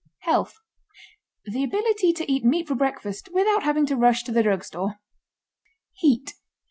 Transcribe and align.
HEALTH. 0.23 0.55
The 1.45 1.63
ability 1.63 2.11
to 2.13 2.31
eat 2.31 2.43
meat 2.43 2.67
for 2.67 2.73
breakfast 2.73 3.29
without 3.31 3.61
having 3.61 3.85
to 3.85 3.95
rush 3.95 4.23
to 4.23 4.31
the 4.31 4.41
drugstore. 4.41 4.99
HEAT. 5.93 6.33